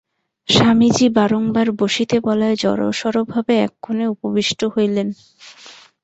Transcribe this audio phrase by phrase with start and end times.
[0.49, 5.07] স্বামীজী বারংবার বসিতে বলায় জড়সড়ভাবে এক কোণে উপবিষ্ট হইলেন।